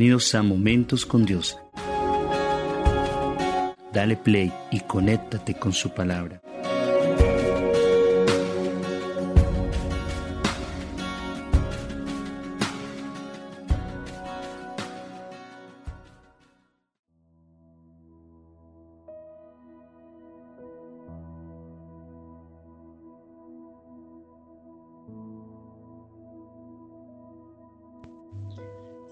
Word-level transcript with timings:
Bienvenidos 0.00 0.34
a 0.34 0.42
Momentos 0.42 1.04
con 1.04 1.26
Dios. 1.26 1.58
Dale 3.92 4.16
play 4.16 4.50
y 4.70 4.80
conéctate 4.80 5.52
con 5.52 5.74
su 5.74 5.90
palabra. 5.90 6.40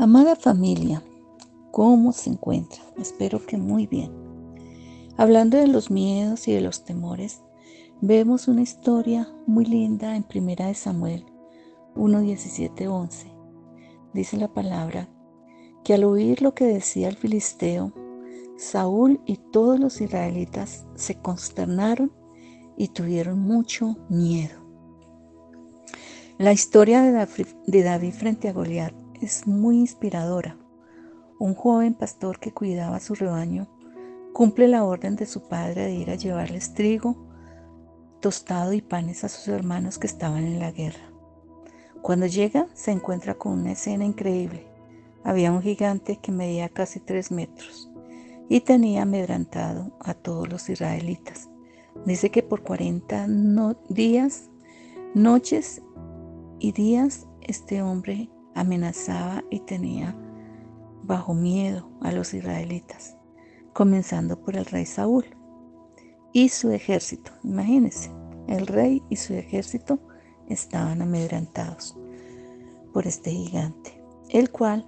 Amada 0.00 0.36
familia, 0.36 1.02
¿cómo 1.72 2.12
se 2.12 2.30
encuentra? 2.30 2.80
Espero 2.98 3.44
que 3.44 3.56
muy 3.56 3.88
bien. 3.88 4.12
Hablando 5.16 5.56
de 5.56 5.66
los 5.66 5.90
miedos 5.90 6.46
y 6.46 6.52
de 6.52 6.60
los 6.60 6.84
temores, 6.84 7.42
vemos 8.00 8.46
una 8.46 8.62
historia 8.62 9.28
muy 9.48 9.64
linda 9.64 10.14
en 10.14 10.22
Primera 10.22 10.68
de 10.68 10.74
Samuel 10.74 11.26
1, 11.96 12.18
11. 12.20 13.32
Dice 14.14 14.36
la 14.36 14.46
palabra 14.46 15.08
que 15.82 15.94
al 15.94 16.04
oír 16.04 16.42
lo 16.42 16.54
que 16.54 16.66
decía 16.66 17.08
el 17.08 17.16
filisteo, 17.16 17.92
Saúl 18.56 19.20
y 19.26 19.38
todos 19.50 19.80
los 19.80 20.00
israelitas 20.00 20.86
se 20.94 21.16
consternaron 21.16 22.12
y 22.76 22.86
tuvieron 22.86 23.40
mucho 23.40 23.96
miedo. 24.08 24.60
La 26.38 26.52
historia 26.52 27.02
de 27.02 27.82
David 27.82 28.12
frente 28.12 28.48
a 28.48 28.52
Goliat 28.52 29.07
es 29.20 29.46
muy 29.46 29.78
inspiradora. 29.78 30.56
Un 31.38 31.54
joven 31.54 31.94
pastor 31.94 32.38
que 32.38 32.52
cuidaba 32.52 33.00
su 33.00 33.14
rebaño 33.14 33.68
cumple 34.32 34.68
la 34.68 34.84
orden 34.84 35.16
de 35.16 35.26
su 35.26 35.48
padre 35.48 35.86
de 35.86 35.94
ir 35.94 36.10
a 36.10 36.14
llevarles 36.14 36.74
trigo, 36.74 37.16
tostado 38.20 38.72
y 38.72 38.82
panes 38.82 39.24
a 39.24 39.28
sus 39.28 39.48
hermanos 39.48 39.98
que 39.98 40.06
estaban 40.06 40.44
en 40.44 40.58
la 40.58 40.70
guerra. 40.70 41.12
Cuando 42.02 42.26
llega 42.26 42.66
se 42.74 42.92
encuentra 42.92 43.34
con 43.34 43.52
una 43.52 43.72
escena 43.72 44.04
increíble. 44.04 44.66
Había 45.24 45.52
un 45.52 45.60
gigante 45.60 46.16
que 46.16 46.32
medía 46.32 46.68
casi 46.68 47.00
tres 47.00 47.30
metros 47.30 47.90
y 48.48 48.60
tenía 48.60 49.02
amedrantado 49.02 49.92
a 50.00 50.14
todos 50.14 50.48
los 50.48 50.68
israelitas. 50.68 51.48
Dice 52.06 52.30
que 52.30 52.42
por 52.42 52.62
40 52.62 53.26
días, 53.88 54.48
noches 55.14 55.82
y 56.58 56.72
días 56.72 57.26
este 57.40 57.82
hombre 57.82 58.30
amenazaba 58.60 59.44
y 59.50 59.60
tenía 59.60 60.16
bajo 61.02 61.34
miedo 61.34 61.88
a 62.00 62.12
los 62.12 62.34
israelitas, 62.34 63.16
comenzando 63.72 64.40
por 64.40 64.56
el 64.56 64.66
rey 64.66 64.86
Saúl 64.86 65.24
y 66.32 66.48
su 66.50 66.70
ejército. 66.70 67.32
Imagínense, 67.44 68.10
el 68.46 68.66
rey 68.66 69.02
y 69.08 69.16
su 69.16 69.34
ejército 69.34 70.00
estaban 70.48 71.02
amedrentados 71.02 71.96
por 72.92 73.06
este 73.06 73.30
gigante, 73.30 74.02
el 74.30 74.50
cual 74.50 74.84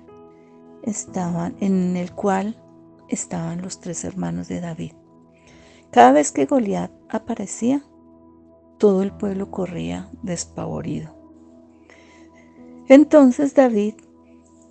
estaban 0.83 1.57
en 1.61 1.97
el 1.97 2.13
cual 2.13 2.63
estaban 3.09 3.63
los 3.63 3.81
tres 3.81 4.05
hermanos 4.05 4.49
de 4.49 4.61
David. 4.61 4.93
Cada 5.91 6.13
vez 6.13 6.33
que 6.33 6.47
Goliat 6.47 6.93
aparecía, 7.09 7.83
todo 8.79 9.03
el 9.03 9.13
pueblo 9.13 9.51
corría 9.51 10.09
despavorido. 10.23 11.20
Entonces 12.91 13.55
David 13.55 13.95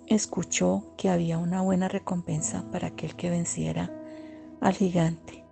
escuchó 0.06 0.92
que 0.98 1.08
había 1.08 1.38
una 1.38 1.62
buena 1.62 1.88
recompensa 1.88 2.70
para 2.70 2.88
aquel 2.88 3.16
que 3.16 3.30
venciera 3.30 3.90
al 4.60 4.74
gigante. 4.74 5.42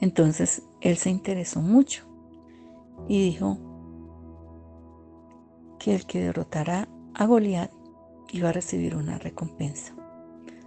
Entonces 0.00 0.62
él 0.80 0.96
se 0.96 1.10
interesó 1.10 1.60
mucho 1.60 2.06
y 3.08 3.22
dijo 3.22 3.58
que 5.78 5.94
el 5.94 6.06
que 6.06 6.22
derrotara 6.22 6.88
a 7.12 7.26
Goliat 7.26 7.70
iba 8.32 8.48
a 8.48 8.52
recibir 8.52 8.96
una 8.96 9.18
recompensa. 9.18 9.94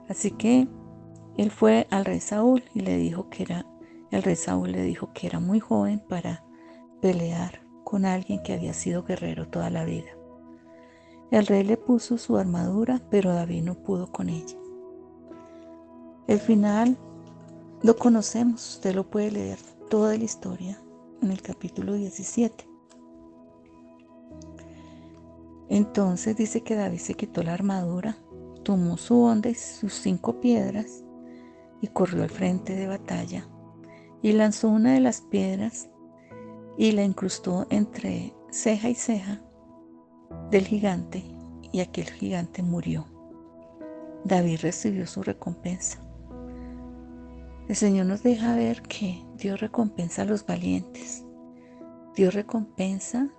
Así 0.10 0.30
que 0.30 0.68
él 1.38 1.50
fue 1.50 1.88
al 1.90 2.06
rey 2.06 2.20
Saúl 2.20 2.64
y 2.76 2.82
le 2.82 2.98
dijo 2.98 3.32
que 3.32 3.42
era, 3.42 3.66
el 4.12 4.22
rey 4.22 4.36
Saúl 4.36 4.74
le 4.74 4.84
dijo 4.84 5.12
que 5.12 5.26
era 5.26 5.40
muy 5.40 5.60
joven 5.60 6.04
para 6.08 6.44
pelear 7.02 7.63
con 7.94 8.06
alguien 8.06 8.42
que 8.42 8.54
había 8.54 8.74
sido 8.74 9.04
guerrero 9.04 9.48
toda 9.48 9.70
la 9.70 9.86
vida. 9.86 10.10
El 11.30 11.46
rey 11.46 11.64
le 11.64 11.78
puso 11.78 12.18
su 12.18 12.38
armadura, 12.38 13.00
pero 13.12 13.32
David 13.32 13.62
no 13.62 13.76
pudo 13.76 14.12
con 14.12 14.30
ella. 14.30 14.58
El 16.26 16.40
final 16.40 16.98
lo 17.84 17.96
conocemos, 17.96 18.78
usted 18.78 18.96
lo 18.96 19.04
puede 19.04 19.30
leer 19.30 19.60
toda 19.92 20.18
la 20.18 20.24
historia 20.24 20.82
en 21.22 21.30
el 21.30 21.44
capítulo 21.44 21.94
17. 21.94 22.68
Entonces 25.70 26.36
dice 26.36 26.62
que 26.64 26.74
David 26.74 26.98
se 26.98 27.14
quitó 27.14 27.44
la 27.44 27.54
armadura, 27.54 28.18
tomó 28.64 28.98
su 28.98 29.22
onda 29.22 29.52
y 29.52 29.54
sus 29.54 29.94
cinco 29.94 30.40
piedras 30.40 31.04
y 31.80 31.90
corrió 31.90 32.24
al 32.24 32.32
frente 32.32 32.74
de 32.74 32.88
batalla 32.88 33.48
y 34.24 34.32
lanzó 34.32 34.70
una 34.70 34.96
de 34.96 35.00
las 35.00 35.22
piedras 35.22 35.92
y 36.78 36.92
la 36.92 37.04
incrustó 37.04 37.68
entre 37.70 38.34
ceja 38.50 38.90
y 38.90 38.96
ceja 38.96 39.42
del 40.50 40.66
gigante 40.66 41.24
y 41.72 41.80
aquel 41.80 42.10
gigante 42.10 42.64
murió. 42.64 43.06
David 44.24 44.60
recibió 44.62 45.06
su 45.08 45.24
recompensa. 45.24 46.00
El 47.68 47.76
Señor 47.76 48.06
nos 48.06 48.24
deja 48.24 48.56
ver 48.56 48.82
que 48.84 49.26
Dios 49.36 49.60
recompensa 49.60 50.22
a 50.24 50.26
los 50.26 50.46
valientes. 50.46 51.26
Dios 52.16 52.34
recompensa 52.34 53.30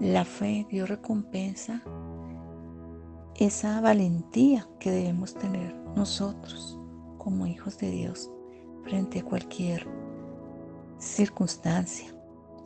la 0.00 0.24
fe, 0.24 0.66
Dios 0.70 0.88
recompensa 0.88 1.82
esa 3.34 3.80
valentía 3.80 4.68
que 4.80 4.90
debemos 4.90 5.34
tener 5.34 5.74
nosotros 5.94 6.78
como 7.18 7.46
hijos 7.46 7.78
de 7.78 7.90
Dios 7.90 8.30
frente 8.82 9.20
a 9.20 9.24
cualquier 9.24 9.86
circunstancia 10.98 12.17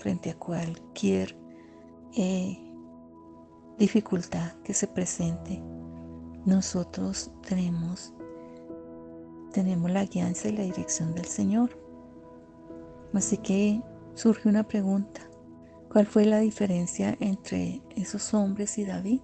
frente 0.03 0.31
a 0.31 0.35
cualquier 0.35 1.39
eh, 2.17 2.59
dificultad 3.79 4.53
que 4.65 4.75
se 4.75 4.89
presente, 4.89 5.63
nosotros 6.45 7.31
tenemos, 7.47 8.13
tenemos 9.53 9.93
la 9.93 10.05
guianza 10.05 10.49
y 10.49 10.57
la 10.57 10.65
dirección 10.65 11.15
del 11.15 11.27
Señor. 11.27 11.79
Así 13.15 13.39
que 13.39 13.81
surge 14.15 14.49
una 14.49 14.67
pregunta. 14.67 15.21
¿Cuál 15.89 16.07
fue 16.07 16.25
la 16.25 16.41
diferencia 16.41 17.17
entre 17.21 17.81
esos 17.95 18.34
hombres 18.34 18.79
y 18.79 18.84
David? 18.84 19.21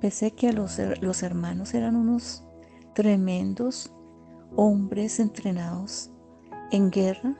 Pese 0.00 0.26
a 0.26 0.30
que 0.30 0.52
los, 0.52 0.78
los 1.00 1.22
hermanos 1.24 1.74
eran 1.74 1.96
unos 1.96 2.44
tremendos 2.94 3.92
hombres 4.54 5.18
entrenados 5.18 6.12
en 6.70 6.90
guerra, 6.90 7.36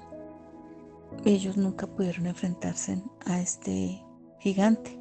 ellos 1.24 1.56
nunca 1.56 1.86
pudieron 1.86 2.26
enfrentarse 2.26 3.02
a 3.26 3.40
este 3.40 4.04
gigante. 4.38 5.00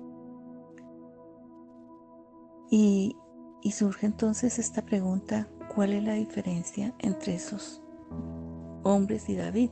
Y, 2.70 3.16
surge 3.72 4.06
entonces 4.06 4.60
esta 4.60 4.84
pregunta, 4.84 5.48
¿cuál 5.74 5.94
es 5.94 6.04
la 6.04 6.14
diferencia 6.14 6.94
entre 7.00 7.36
esos 7.36 7.82
hombres 8.84 9.30
y 9.30 9.36
David? 9.36 9.70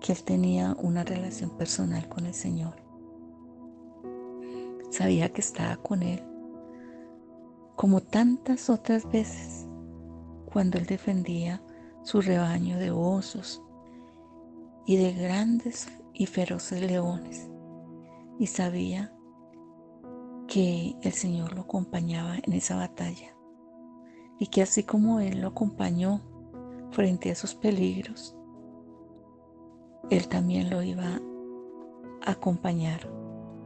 Que 0.00 0.12
él 0.12 0.22
tenía 0.22 0.76
una 0.78 1.02
relación 1.02 1.50
personal 1.50 2.08
con 2.08 2.26
el 2.26 2.34
Señor. 2.34 2.76
Sabía 4.90 5.32
que 5.32 5.40
estaba 5.40 5.76
con 5.76 6.02
él, 6.02 6.22
como 7.74 8.00
tantas 8.00 8.70
otras 8.70 9.04
veces, 9.10 9.66
cuando 10.52 10.78
él 10.78 10.86
defendía 10.86 11.62
su 12.04 12.20
rebaño 12.20 12.78
de 12.78 12.90
osos, 12.90 13.62
y 14.86 14.96
de 14.96 15.12
grandes 15.12 15.88
y 16.14 16.26
feroces 16.26 16.80
leones, 16.80 17.50
y 18.38 18.46
sabía 18.46 19.12
que 20.46 20.96
el 21.02 21.12
Señor 21.12 21.54
lo 21.54 21.62
acompañaba 21.62 22.36
en 22.36 22.52
esa 22.52 22.76
batalla, 22.76 23.36
y 24.38 24.46
que 24.46 24.62
así 24.62 24.84
como 24.84 25.20
Él 25.20 25.40
lo 25.40 25.48
acompañó 25.48 26.22
frente 26.92 27.28
a 27.28 27.32
esos 27.32 27.54
peligros, 27.54 28.36
Él 30.08 30.28
también 30.28 30.70
lo 30.70 30.82
iba 30.82 31.20
a 32.24 32.30
acompañar 32.30 33.10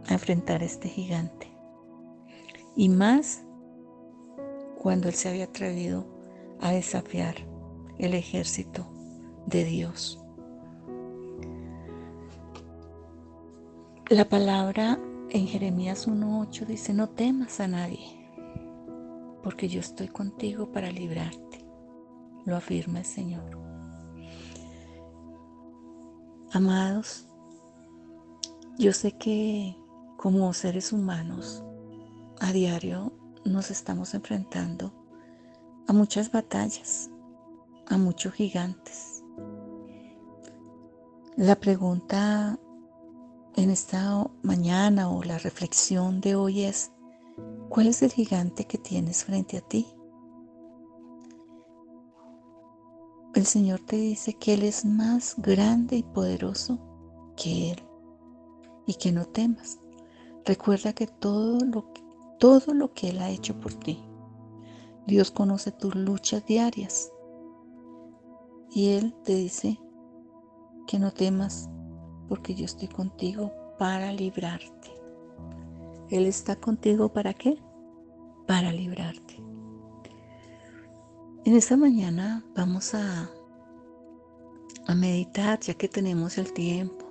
a 0.08 0.14
enfrentar 0.14 0.62
a 0.62 0.64
este 0.64 0.88
gigante. 0.88 1.49
Y 2.75 2.88
más 2.88 3.44
cuando 4.78 5.08
Él 5.08 5.14
se 5.14 5.28
había 5.28 5.44
atrevido 5.44 6.06
a 6.61 6.73
desafiar 6.73 7.34
el 7.99 8.14
ejército 8.14 8.90
de 9.46 9.64
Dios. 9.64 10.25
La 14.10 14.28
palabra 14.28 14.98
en 15.28 15.46
Jeremías 15.46 16.08
1.8 16.08 16.66
dice, 16.66 16.92
no 16.92 17.10
temas 17.10 17.60
a 17.60 17.68
nadie, 17.68 18.28
porque 19.40 19.68
yo 19.68 19.78
estoy 19.78 20.08
contigo 20.08 20.72
para 20.72 20.90
librarte, 20.90 21.64
lo 22.44 22.56
afirma 22.56 22.98
el 22.98 23.04
Señor. 23.04 23.56
Amados, 26.50 27.28
yo 28.78 28.92
sé 28.92 29.12
que 29.12 29.76
como 30.16 30.52
seres 30.54 30.92
humanos 30.92 31.62
a 32.40 32.50
diario 32.50 33.12
nos 33.44 33.70
estamos 33.70 34.12
enfrentando 34.14 34.92
a 35.86 35.92
muchas 35.92 36.32
batallas, 36.32 37.12
a 37.86 37.96
muchos 37.96 38.34
gigantes. 38.34 39.22
La 41.36 41.54
pregunta 41.54 42.58
en 43.56 43.70
esta 43.70 44.26
mañana 44.43 45.11
o 45.11 45.23
la 45.23 45.38
reflexión 45.38 46.20
de 46.20 46.35
hoy 46.35 46.62
es, 46.62 46.93
¿cuál 47.69 47.88
es 47.88 48.02
el 48.02 48.12
gigante 48.12 48.64
que 48.64 48.79
tienes 48.79 49.25
frente 49.25 49.58
a 49.58 49.61
ti? 49.61 49.87
El 53.35 53.47
Señor 53.47 53.81
te 53.81 53.97
dice 53.97 54.35
que 54.35 54.55
Él 54.55 54.64
es 54.64 54.85
más 54.85 55.35
grande 55.38 55.97
y 55.97 56.02
poderoso 56.02 56.79
que 57.37 57.73
Él 57.73 57.82
y 58.87 58.94
que 58.94 59.12
no 59.12 59.25
temas. 59.25 59.79
Recuerda 60.44 60.93
que 60.93 61.06
todo 61.06 61.61
lo, 61.61 61.93
todo 62.38 62.75
lo 62.75 62.93
que 62.93 63.11
Él 63.11 63.19
ha 63.20 63.31
hecho 63.31 63.58
por 63.61 63.75
ti, 63.75 64.02
Dios 65.06 65.31
conoce 65.31 65.70
tus 65.73 65.94
luchas 65.94 66.44
diarias 66.47 67.12
y 68.73 68.91
Él 68.91 69.14
te 69.25 69.35
dice 69.35 69.79
que 70.87 70.99
no 70.99 71.12
temas 71.12 71.69
porque 72.30 72.54
yo 72.54 72.64
estoy 72.64 72.86
contigo 72.86 73.52
para 73.76 74.12
librarte. 74.12 74.94
Él 76.10 76.26
está 76.26 76.54
contigo 76.54 77.12
para 77.12 77.34
qué? 77.34 77.58
Para 78.46 78.72
librarte. 78.72 79.42
En 81.44 81.56
esta 81.56 81.76
mañana 81.76 82.44
vamos 82.54 82.94
a, 82.94 83.28
a 84.86 84.94
meditar 84.94 85.58
ya 85.58 85.74
que 85.74 85.88
tenemos 85.88 86.38
el 86.38 86.52
tiempo. 86.52 87.04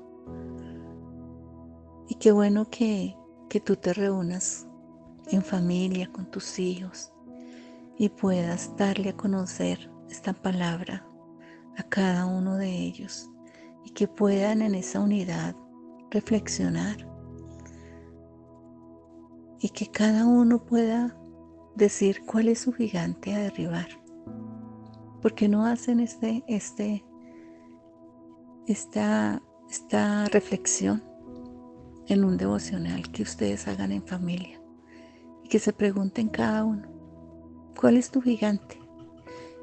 Y 2.08 2.16
qué 2.16 2.32
bueno 2.32 2.70
que, 2.70 3.14
que 3.50 3.60
tú 3.60 3.76
te 3.76 3.94
reúnas 3.94 4.68
en 5.32 5.44
familia 5.44 6.10
con 6.14 6.32
tus 6.32 6.60
hijos 6.60 7.12
y 7.98 8.08
puedas 8.08 8.74
darle 8.78 9.10
a 9.10 9.18
conocer 9.18 9.92
esta 10.10 10.32
palabra 10.32 11.06
a 11.76 11.84
cada 11.84 12.26
uno 12.26 12.56
de 12.56 12.70
ellos 12.70 13.30
y 13.84 13.92
que 13.92 14.08
puedan 14.08 14.62
en 14.62 14.76
esa 14.76 15.00
unidad 15.00 15.56
reflexionar 16.12 17.10
y 19.60 19.70
que 19.70 19.88
cada 19.88 20.26
uno 20.26 20.64
pueda 20.64 21.16
decir 21.76 22.24
cuál 22.26 22.48
es 22.48 22.60
su 22.60 22.74
gigante 22.74 23.34
a 23.34 23.40
derribar. 23.40 23.88
Porque 25.22 25.50
no 25.50 25.66
hacen 25.66 26.00
este, 26.00 26.44
este, 26.48 27.04
esta, 28.68 29.42
esta 29.70 30.26
reflexión 30.26 31.04
en 32.08 32.24
un 32.24 32.38
devocional 32.38 33.12
que 33.12 33.24
ustedes 33.24 33.68
hagan 33.68 33.92
en 33.92 34.06
familia 34.06 34.62
y 35.44 35.50
que 35.50 35.60
se 35.60 35.74
pregunten 35.74 36.30
cada 36.30 36.64
uno, 36.64 36.88
¿cuál 37.80 37.98
es 37.98 38.12
tu 38.12 38.22
gigante? 38.22 38.80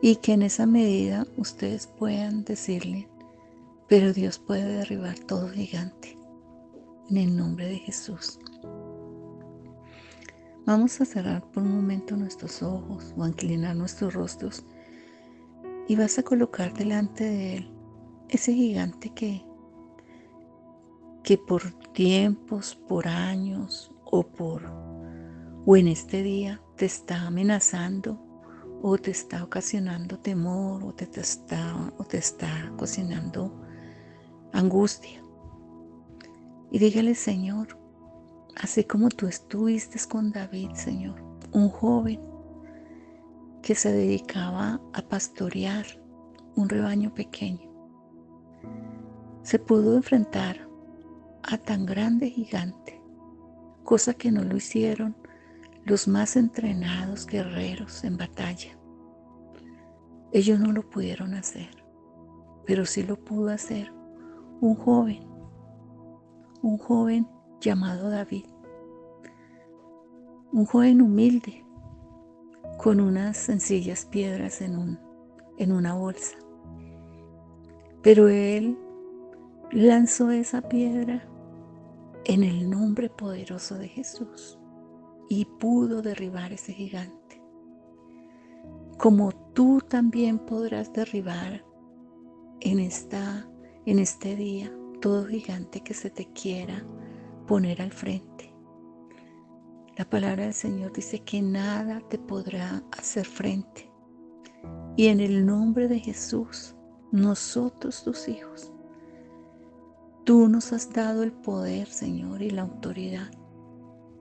Y 0.03 0.17
que 0.17 0.35
en 0.35 0.43
esa 0.43 0.67
medida 0.67 1.27
ustedes 1.39 1.87
puedan 1.87 2.45
decirle 2.45 3.09
pero 3.89 4.13
Dios 4.13 4.39
puede 4.39 4.65
derribar 4.65 5.19
todo 5.19 5.49
gigante 5.49 6.19
en 7.09 7.17
el 7.17 7.37
nombre 7.37 7.67
de 7.67 7.79
Jesús. 7.79 8.39
Vamos 10.67 11.01
a 11.01 11.05
cerrar 11.05 11.49
por 11.53 11.63
un 11.63 11.77
momento 11.77 12.17
nuestros 12.17 12.63
ojos 12.63 13.15
o 13.17 13.23
a 13.23 13.29
inclinar 13.29 13.77
nuestros 13.77 14.15
rostros 14.15 14.65
y 15.87 15.95
vas 15.95 16.19
a 16.19 16.25
colocar 16.25 16.75
delante 16.75 17.25
de 17.25 17.57
Él 17.59 17.73
ese 18.29 18.53
gigante 18.53 19.11
que, 19.15 19.45
que 21.23 21.39
por 21.39 21.63
tiempos, 21.93 22.75
por 22.75 23.07
años 23.07 23.93
o 24.05 24.27
por 24.27 24.65
o 25.65 25.77
en 25.77 25.89
este 25.89 26.23
día 26.23 26.61
te 26.77 26.87
está 26.87 27.27
amenazando 27.27 28.21
o 28.83 28.99
te 28.99 29.11
está 29.11 29.43
ocasionando 29.43 30.19
temor 30.19 30.85
o 30.85 30.93
te, 30.93 31.09
está, 31.21 31.93
o 31.99 32.05
te 32.05 32.19
está 32.19 32.73
angustia. 34.57 35.23
Y 36.71 36.79
dígale, 36.79 37.15
Señor, 37.15 37.79
así 38.57 38.85
como 38.85 39.09
tú 39.09 39.27
estuviste 39.27 39.99
con 40.09 40.33
David, 40.33 40.71
Señor, 40.75 41.23
un 41.53 41.69
joven 41.69 42.21
que 43.63 43.75
se 43.75 43.93
dedicaba 43.93 44.81
a 44.93 45.03
pastorear 45.03 45.87
un 46.57 46.69
rebaño 46.69 47.13
pequeño, 47.15 47.71
se 49.43 49.59
pudo 49.59 49.95
enfrentar 49.97 50.67
a 51.43 51.59
tan 51.59 51.87
grande 51.87 52.31
gigante, 52.31 53.01
cosa 53.85 54.15
que 54.15 54.33
no 54.33 54.43
lo 54.43 54.57
hicieron 54.57 55.17
los 55.85 56.09
más 56.09 56.35
entrenados 56.35 57.27
guerreros 57.27 58.03
en 58.03 58.17
batalla. 58.17 58.77
Ellos 60.33 60.59
no 60.59 60.73
lo 60.73 60.89
pudieron 60.89 61.35
hacer, 61.35 61.71
pero 62.67 62.85
sí 62.85 63.05
lo 63.05 63.17
pudo 63.17 63.51
hacer 63.51 63.96
un 64.61 64.75
joven, 64.75 65.21
un 66.63 66.79
joven 66.79 67.29
llamado 67.61 68.11
David, 68.11 68.47
un 70.53 70.65
joven 70.65 71.03
humilde, 71.03 71.65
con 72.79 73.01
unas 73.01 73.37
sencillas 73.37 74.07
piedras 74.07 74.61
en, 74.61 74.77
un, 74.77 74.99
en 75.59 75.73
una 75.73 75.95
bolsa. 75.95 76.37
Pero 78.03 78.29
él 78.29 78.79
lanzó 79.73 80.31
esa 80.31 80.63
piedra 80.63 81.27
en 82.25 82.45
el 82.45 82.69
nombre 82.71 83.09
poderoso 83.09 83.77
de 83.77 83.89
Jesús 83.89 84.59
y 85.29 85.45
pudo 85.45 86.03
derribar 86.03 86.53
ese 86.53 86.73
gigante. 86.73 87.43
Como 88.99 89.33
tú 89.53 89.81
también 89.87 90.39
podrás 90.39 90.93
derribar 90.93 91.65
en 92.61 92.79
esta 92.79 93.47
en 93.87 94.01
este 94.01 94.35
día 94.35 94.73
todo 95.01 95.27
gigante 95.27 95.81
que 95.81 95.95
se 95.95 96.11
te 96.11 96.27
quiera 96.33 96.85
poner 97.47 97.81
al 97.81 97.93
frente. 97.93 98.53
La 99.97 100.05
palabra 100.05 100.45
del 100.45 100.55
Señor 100.55 100.93
dice 100.93 101.21
que 101.21 101.41
nada 101.41 102.01
te 102.09 102.19
podrá 102.19 102.83
hacer 102.99 103.25
frente. 103.25 103.91
Y 104.97 105.07
en 105.07 105.21
el 105.21 105.47
nombre 105.47 105.87
de 105.87 106.01
Jesús, 106.01 106.75
nosotros 107.13 108.03
tus 108.03 108.29
hijos, 108.29 108.73
tú 110.25 110.49
nos 110.49 110.73
has 110.73 110.93
dado 110.93 111.23
el 111.23 111.33
poder, 111.33 111.87
Señor, 111.87 112.43
y 112.43 112.51
la 112.51 112.63
autoridad 112.63 113.31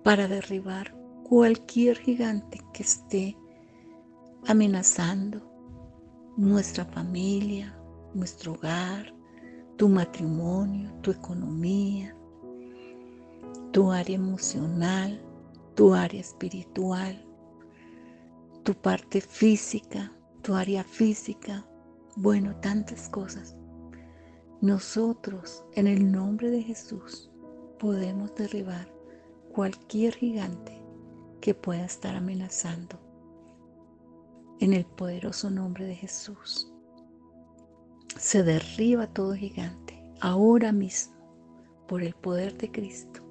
para 0.04 0.28
derribar 0.28 0.96
cualquier 1.24 1.98
gigante 1.98 2.62
que 2.72 2.84
esté 2.84 3.36
amenazando 4.46 5.42
nuestra 6.38 6.86
familia, 6.86 7.76
nuestro 8.14 8.54
hogar, 8.54 9.15
tu 9.78 9.90
matrimonio, 9.90 10.90
tu 11.02 11.12
economía, 11.12 12.16
tu 13.72 13.92
área 13.92 14.16
emocional, 14.16 15.22
tu 15.76 15.94
área 15.94 16.22
espiritual, 16.22 17.26
tu 18.64 18.74
parte 18.74 19.20
física, 19.20 20.14
tu 20.42 20.56
área 20.56 20.84
física, 20.84 21.68
bueno, 22.16 22.56
tantas 22.62 23.10
cosas. 23.10 23.58
Nosotros, 24.62 25.66
en 25.74 25.88
el 25.88 26.10
nombre 26.10 26.50
de 26.50 26.64
Jesús, 26.64 27.30
podemos 27.78 28.34
derribar 28.36 28.88
cualquier 29.52 30.16
gigante 30.16 30.82
que 31.42 31.54
pueda 31.54 31.84
estar 31.84 32.16
amenazando. 32.16 32.98
En 34.62 34.72
el 34.72 34.86
poderoso 34.86 35.50
nombre 35.50 35.86
de 35.86 35.96
Jesús 35.96 36.72
se 38.18 38.44
derriba 38.44 39.08
todo 39.08 39.36
gigante 39.36 40.02
ahora 40.22 40.72
mismo 40.72 41.16
por 41.88 42.02
el 42.02 42.14
poder 42.16 42.58
de 42.58 42.72
Cristo. 42.72 43.22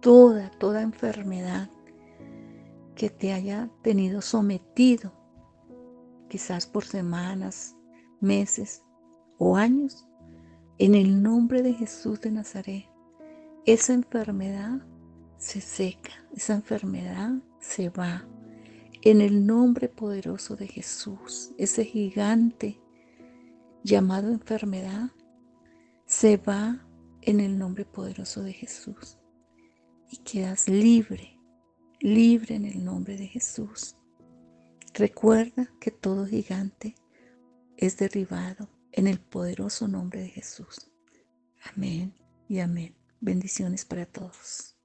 Toda, 0.00 0.50
toda 0.58 0.82
enfermedad 0.82 1.70
que 2.96 3.08
te 3.08 3.32
haya 3.32 3.70
tenido 3.82 4.20
sometido, 4.20 5.12
quizás 6.28 6.66
por 6.66 6.84
semanas, 6.84 7.76
meses 8.20 8.82
o 9.38 9.56
años, 9.56 10.06
en 10.78 10.94
el 10.94 11.22
nombre 11.22 11.62
de 11.62 11.74
Jesús 11.74 12.20
de 12.20 12.32
Nazaret, 12.32 12.86
esa 13.64 13.92
enfermedad 13.92 14.80
se 15.36 15.60
seca, 15.60 16.12
esa 16.34 16.54
enfermedad 16.54 17.34
se 17.60 17.90
va. 17.90 18.24
En 19.02 19.20
el 19.20 19.46
nombre 19.46 19.88
poderoso 19.88 20.56
de 20.56 20.66
Jesús, 20.66 21.52
ese 21.58 21.84
gigante 21.84 22.81
llamado 23.82 24.28
enfermedad 24.30 25.10
se 26.06 26.36
va 26.36 26.86
en 27.22 27.40
el 27.40 27.58
nombre 27.58 27.84
poderoso 27.84 28.42
de 28.42 28.52
Jesús 28.52 29.18
y 30.10 30.18
quedas 30.18 30.68
libre, 30.68 31.38
libre 32.00 32.54
en 32.54 32.66
el 32.66 32.84
nombre 32.84 33.16
de 33.16 33.26
Jesús. 33.26 33.96
Recuerda 34.94 35.70
que 35.80 35.90
todo 35.90 36.26
gigante 36.26 36.94
es 37.76 37.96
derribado 37.96 38.68
en 38.92 39.06
el 39.06 39.18
poderoso 39.18 39.88
nombre 39.88 40.20
de 40.20 40.28
Jesús. 40.28 40.90
Amén 41.74 42.14
y 42.48 42.60
amén. 42.60 42.94
Bendiciones 43.20 43.84
para 43.84 44.04
todos. 44.04 44.76